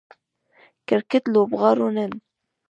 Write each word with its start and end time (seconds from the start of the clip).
کرکټ 0.87 1.23
لوبغاړو 1.33 1.87
نن 1.95 2.11